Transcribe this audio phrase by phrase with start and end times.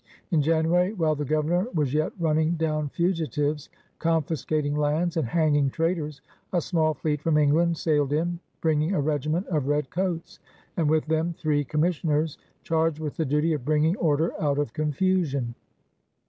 [0.31, 3.69] In January, while the Governor was yet running down fugitives,
[3.99, 8.99] confiscating lands, and hanging ^^ traitors/' a small fleet from England sailed in, bringing a
[8.99, 10.39] regiment of ^'Red Coates,"
[10.75, 15.53] and with them three commissioners charged with the duty of bringing order out of confusion.